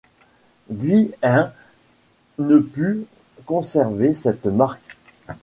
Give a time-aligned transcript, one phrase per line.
[0.71, 1.51] Guy Hain
[2.39, 3.05] ne put
[3.45, 4.81] conserver cette marque.